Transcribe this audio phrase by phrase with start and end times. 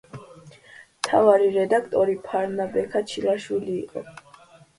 [1.01, 4.05] მთავარი რედაქტორი ფარნა-ბექა ჩილაშვილი იყო.